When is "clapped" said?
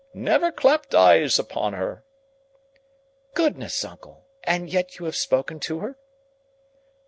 0.51-0.95